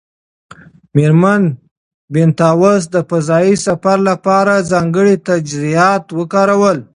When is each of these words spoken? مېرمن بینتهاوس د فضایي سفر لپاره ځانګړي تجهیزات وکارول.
مېرمن 0.95 1.43
بینتهاوس 2.13 2.83
د 2.93 2.95
فضایي 3.09 3.55
سفر 3.67 3.97
لپاره 4.09 4.53
ځانګړي 4.71 5.15
تجهیزات 5.27 6.03
وکارول. 6.19 6.77